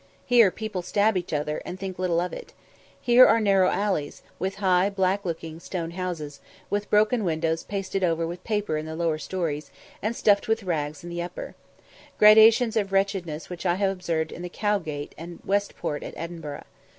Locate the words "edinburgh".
16.17-16.63